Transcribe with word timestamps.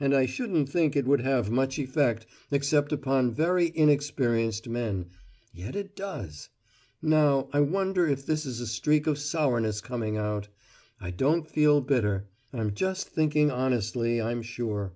And 0.00 0.14
I 0.14 0.24
shouldn't 0.24 0.70
think 0.70 0.96
it 0.96 1.04
would 1.04 1.20
have 1.20 1.50
much 1.50 1.78
effect 1.78 2.24
except 2.50 2.90
upon 2.90 3.34
very 3.34 3.70
inexperienced 3.76 4.66
men 4.66 5.10
yet 5.52 5.76
it 5.76 5.94
does! 5.94 6.48
Now, 7.02 7.50
I 7.52 7.60
wonder 7.60 8.06
if 8.08 8.24
this 8.24 8.46
is 8.46 8.62
a 8.62 8.66
streak 8.66 9.06
of 9.06 9.18
sourness 9.18 9.82
coming 9.82 10.16
out; 10.16 10.48
I 11.02 11.10
don't 11.10 11.46
feel 11.46 11.82
bitter 11.82 12.28
I'm 12.50 12.72
just 12.74 13.08
thinking 13.10 13.50
honestly, 13.50 14.22
I'm 14.22 14.40
sure. 14.40 14.94